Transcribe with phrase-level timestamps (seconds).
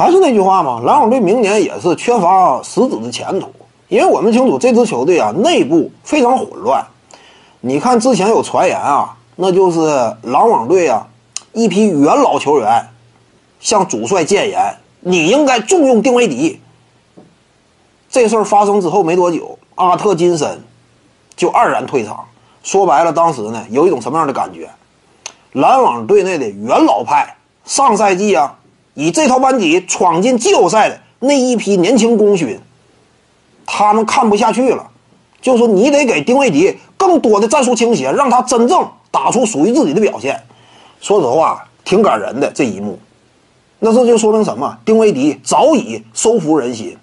[0.00, 3.52] 还是那句话嘛，篮网队明年也是缺乏实质的前途，
[3.88, 6.82] 因为我们清楚这支球队啊内部非常混乱。
[7.60, 9.78] 你看之前有传言啊，那就是
[10.22, 11.06] 篮网队啊
[11.52, 12.88] 一批元老球员
[13.60, 16.58] 向主帅谏言，你应该重用丁威迪。
[18.08, 20.62] 这事儿发生之后没多久，阿特金森
[21.36, 22.24] 就黯然退场。
[22.62, 24.70] 说白了，当时呢有一种什么样的感觉？
[25.52, 27.36] 篮网队内的元老派，
[27.66, 28.56] 上赛季啊
[29.00, 32.60] 以这套班底闯进季后赛的那一批年轻功勋，
[33.64, 34.86] 他们看不下去了，
[35.40, 40.38] 就说你得给丁威迪更多的战术倾斜，让他真正打出属于自己的表现。
[41.00, 42.98] 说实话，挺感人的这一幕。
[43.78, 44.76] 那这就说明什么？
[44.84, 46.94] 丁威迪早已收服人心。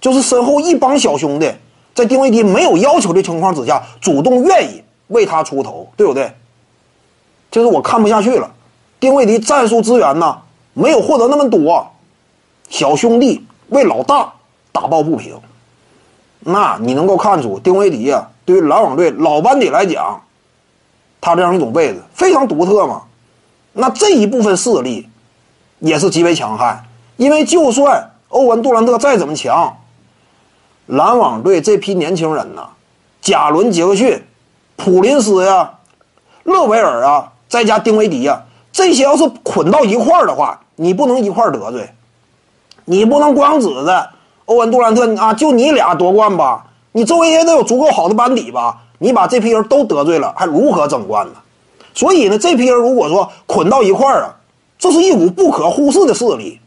[0.00, 1.52] 就是身后一帮小兄弟，
[1.96, 6.32] 在丁威迪没有要求的情况之下，主动愿意为他出头，对不对？
[7.50, 8.48] 就是我看不下去了，
[9.00, 10.38] 丁威迪战术资源呢
[10.78, 11.90] 没有获得那么多，
[12.70, 14.32] 小兄弟为老大
[14.70, 15.36] 打抱不平。
[16.38, 20.22] 那你能够看出丁威迪啊，对于篮网队老班底来讲，
[21.20, 23.02] 他这样一种位置非常独特嘛。
[23.72, 25.08] 那这一部分势力
[25.80, 26.84] 也是极为强悍，
[27.16, 29.76] 因为就算欧文杜兰特再怎么强。
[30.86, 32.68] 篮网队这批年轻人呐，
[33.20, 34.24] 贾伦、杰克逊、
[34.76, 35.74] 普林斯呀、
[36.44, 38.44] 勒维尔啊，再加丁威迪呀，
[38.78, 41.92] 这些要是捆到一块儿的话，你不能一块儿得罪，
[42.84, 44.10] 你不能光指着
[44.44, 51.32] 欧文杜兰特啊，就你俩夺冠吧，你周围也得有足够好的班底吧，你把这批人都得罪了，还如何争冠呢？
[51.92, 54.36] 所以呢，这批人如果说捆到一块儿啊，
[54.78, 56.60] 这是一股不可忽视的势力。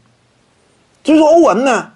[1.02, 1.92] 至于说欧文呢？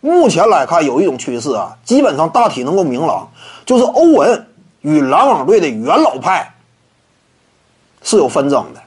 [0.00, 3.28] 目前来看，有一种趋势啊，基本上大体能够明朗，
[3.66, 4.46] 就是欧文
[4.80, 6.54] 与篮网队的元老派
[8.02, 8.80] 是有纷争的。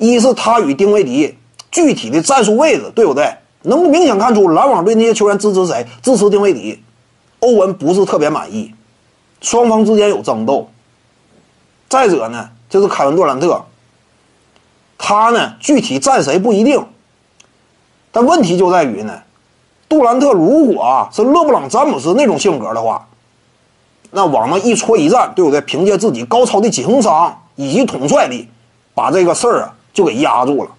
[0.00, 1.36] 一是他与丁威迪
[1.70, 3.32] 具体的战术位置，对不对？
[3.62, 5.86] 能明显看出篮网队那些球员支持谁？
[6.02, 6.82] 支持丁威迪。
[7.40, 8.74] 欧文不是特别满意，
[9.40, 10.68] 双方之间有争斗。
[11.88, 13.64] 再者呢，就是凯文杜兰特，
[14.98, 16.84] 他呢具体站谁不一定，
[18.10, 19.22] 但问题就在于呢。
[19.88, 23.08] 杜兰特如果啊是勒布朗詹姆斯那种性格的话，
[24.10, 25.60] 那往那一戳一站，对不对？
[25.62, 28.48] 凭借自己高超的情商以及统帅力，
[28.94, 30.70] 把这个事儿啊就给压住了，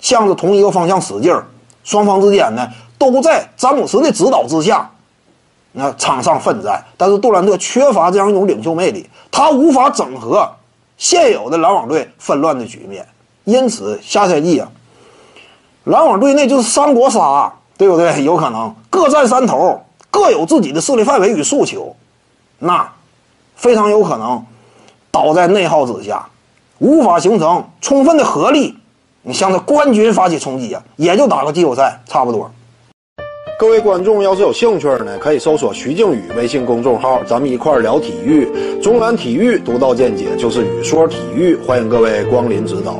[0.00, 1.46] 向着同一个方向使劲儿。
[1.84, 2.68] 双方之间呢
[2.98, 4.90] 都在詹姆斯的指导之下，
[5.70, 6.84] 那场上奋战。
[6.96, 10.50] 但是杜兰特缺乏这样一种领袖魅力，他无法整合
[10.96, 13.06] 现有的篮网队纷乱的局面。
[13.44, 14.68] 因此下赛季啊，
[15.84, 17.52] 篮网队那就是三国杀。
[17.76, 18.22] 对不对？
[18.22, 21.96] 有可能各占山头，各有自己的势力范围与诉求，
[22.60, 22.88] 那
[23.56, 24.46] 非常有可能
[25.10, 26.24] 倒在内耗之下，
[26.78, 28.74] 无法形成充分的合力。
[29.22, 32.50] 你向着冠军发起冲击啊，也就打个季后赛差不多。
[33.58, 38.48] 各位观众要是有兴趣呢，可以搜索徐静宇微信公众号，咱们一块儿聊体育。
[38.82, 42.98] 中南体育独到见解就是语说体育，欢迎各位光临指导。